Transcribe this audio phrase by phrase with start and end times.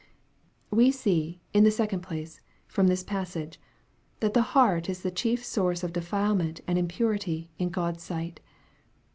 [0.71, 3.59] We see, in the second place, from this passage,
[4.19, 8.39] that the heart is the chief source of defilement and impurity in God's sight.